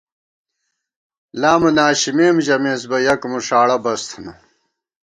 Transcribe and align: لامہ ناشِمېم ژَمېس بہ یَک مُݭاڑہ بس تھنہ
لامہ 1.39 1.71
ناشِمېم 1.77 2.35
ژَمېس 2.45 2.81
بہ 2.89 2.97
یَک 3.05 3.21
مُݭاڑہ 3.31 3.77
بس 3.83 4.01
تھنہ 4.09 4.33